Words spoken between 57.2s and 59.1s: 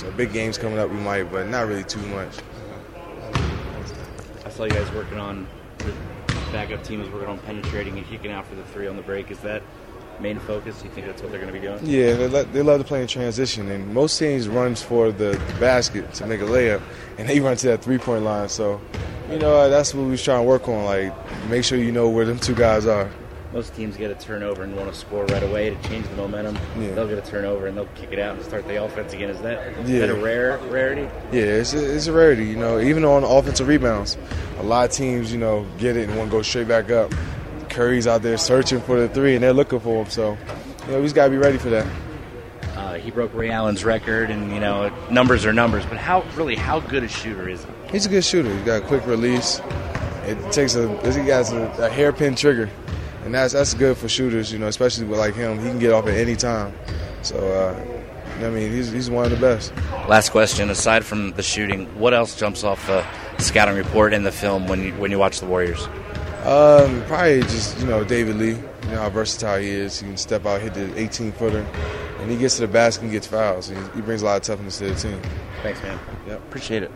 So, uh, I mean, he's he's